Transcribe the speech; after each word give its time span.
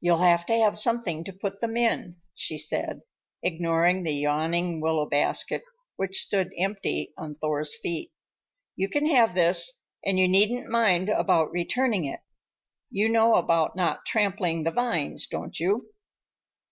"You'll 0.00 0.22
have 0.24 0.46
to 0.46 0.54
have 0.58 0.78
something 0.78 1.24
to 1.24 1.32
put 1.34 1.60
them 1.60 1.76
in," 1.76 2.16
she 2.34 2.56
said, 2.56 3.02
ignoring 3.42 4.02
the 4.02 4.14
yawning 4.14 4.80
willow 4.80 5.04
basket 5.04 5.62
which 5.96 6.22
stood 6.22 6.52
empty 6.56 7.12
on 7.18 7.34
Thor's 7.34 7.76
feet. 7.76 8.12
"You 8.76 8.88
can 8.88 9.04
have 9.04 9.34
this, 9.34 9.82
and 10.06 10.18
you 10.18 10.26
needn't 10.26 10.70
mind 10.70 11.10
about 11.10 11.50
returning 11.52 12.06
it. 12.06 12.20
You 12.90 13.10
know 13.10 13.34
about 13.34 13.76
not 13.76 14.06
trampling 14.06 14.62
the 14.62 14.70
vines, 14.70 15.26
don't 15.26 15.60
you?" 15.60 15.92